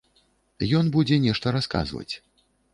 Ён 0.79 0.89
будзе 0.95 1.21
нешта 1.27 1.55
расказваць. 1.59 2.11